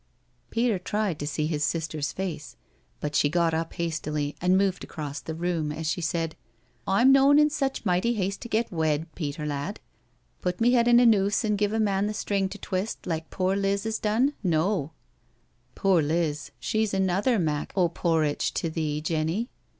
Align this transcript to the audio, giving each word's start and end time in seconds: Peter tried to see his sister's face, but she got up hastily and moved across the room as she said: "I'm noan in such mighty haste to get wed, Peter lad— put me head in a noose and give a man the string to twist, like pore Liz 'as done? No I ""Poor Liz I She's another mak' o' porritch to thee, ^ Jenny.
Peter 0.49 0.79
tried 0.79 1.19
to 1.19 1.27
see 1.27 1.45
his 1.45 1.63
sister's 1.63 2.11
face, 2.11 2.55
but 2.99 3.13
she 3.13 3.29
got 3.29 3.53
up 3.53 3.73
hastily 3.73 4.35
and 4.41 4.57
moved 4.57 4.83
across 4.83 5.19
the 5.19 5.35
room 5.35 5.71
as 5.71 5.85
she 5.87 6.01
said: 6.01 6.35
"I'm 6.87 7.11
noan 7.11 7.37
in 7.37 7.51
such 7.51 7.85
mighty 7.85 8.13
haste 8.15 8.41
to 8.41 8.49
get 8.49 8.71
wed, 8.71 9.05
Peter 9.13 9.45
lad— 9.45 9.79
put 10.41 10.59
me 10.59 10.71
head 10.71 10.87
in 10.87 10.99
a 10.99 11.05
noose 11.05 11.43
and 11.43 11.55
give 11.55 11.71
a 11.71 11.79
man 11.79 12.07
the 12.07 12.15
string 12.15 12.49
to 12.49 12.57
twist, 12.57 13.05
like 13.05 13.29
pore 13.29 13.55
Liz 13.55 13.85
'as 13.85 13.99
done? 13.99 14.33
No 14.41 14.85
I 14.85 14.89
""Poor 15.75 16.01
Liz 16.01 16.49
I 16.51 16.57
She's 16.59 16.95
another 16.95 17.37
mak' 17.37 17.71
o' 17.75 17.87
porritch 17.87 18.55
to 18.55 18.71
thee, 18.71 19.01
^ 19.01 19.03
Jenny. 19.03 19.51